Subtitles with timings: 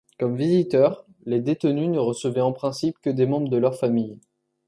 [0.17, 4.17] Comme visiteurs, les détenus ne recevaient en principe, que des membres de leur famille.